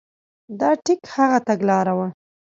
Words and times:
دا 0.59 0.69
ټیک 0.83 1.01
هغه 1.15 1.39
تګلاره 1.47 1.93
وه. 1.97 2.07